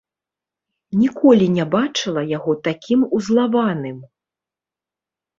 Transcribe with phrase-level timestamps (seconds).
[1.01, 3.99] Ніколі не бачыла яго такім узлаваным.